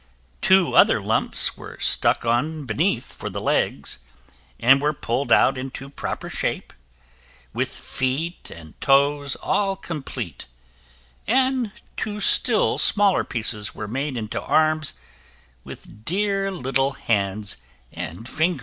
[0.41, 3.99] Two other lumps were stuck on beneath for the legs,
[4.59, 6.73] and were pulled out into proper shape,
[7.53, 10.47] with feet and toes all complete,
[11.27, 14.95] and two still smaller pieces were made into arms,
[15.63, 17.57] with dear little hands
[17.91, 18.59] and fingers.